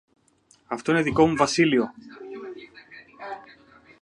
Αυτό 0.67 0.91
είναι 0.91 1.01
δικό 1.01 1.27
μου 1.27 1.35
βασίλειο. 1.35 1.91